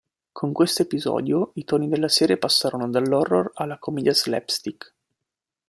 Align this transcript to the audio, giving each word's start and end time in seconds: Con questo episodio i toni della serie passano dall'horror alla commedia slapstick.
Con 0.33 0.51
questo 0.51 0.81
episodio 0.81 1.51
i 1.53 1.63
toni 1.63 1.87
della 1.87 2.07
serie 2.07 2.37
passano 2.39 2.89
dall'horror 2.89 3.51
alla 3.53 3.77
commedia 3.77 4.15
slapstick. 4.15 4.95